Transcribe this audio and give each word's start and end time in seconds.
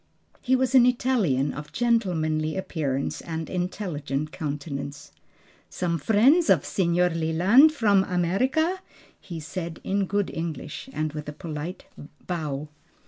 He 0.41 0.55
was 0.55 0.73
an 0.73 0.87
Italian 0.87 1.53
of 1.53 1.71
gentlemanly 1.71 2.57
appearance 2.57 3.21
and 3.21 3.51
intelligent 3.51 4.31
countenance. 4.31 5.11
"Some 5.69 5.99
friends 5.99 6.49
of 6.49 6.65
Signor 6.65 7.09
Leland: 7.11 7.71
from 7.71 8.03
America?" 8.05 8.79
he 9.19 9.39
said 9.39 9.79
in 9.83 10.07
good 10.07 10.31
English 10.33 10.89
and 10.91 11.13
with 11.13 11.29
a 11.29 11.33
polite 11.33 11.85
bow. 12.25 12.69